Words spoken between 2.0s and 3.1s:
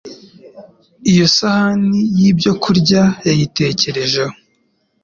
y’ibyokurya.